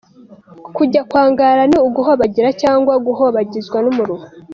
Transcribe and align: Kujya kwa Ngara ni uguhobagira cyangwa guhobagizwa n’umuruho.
Kujya 0.75 1.01
kwa 1.09 1.23
Ngara 1.31 1.63
ni 1.69 1.77
uguhobagira 1.87 2.49
cyangwa 2.61 2.93
guhobagizwa 3.05 3.77
n’umuruho. 3.81 4.25